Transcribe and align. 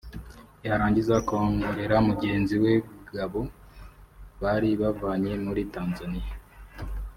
yarangiza 0.67 1.11
akongorera 1.21 1.95
mugenzi 2.07 2.55
we 2.63 2.73
Gabo 3.13 3.41
bari 4.41 4.69
bavanye 4.81 5.31
muri 5.45 5.61
Tanzania 5.75 6.31